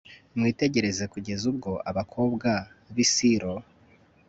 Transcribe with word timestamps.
mwitegereze 0.37 1.03
kugeza 1.13 1.43
ubwo 1.51 1.71
abakobwa 1.89 2.49
b'i 2.93 3.05
silo 3.13 3.53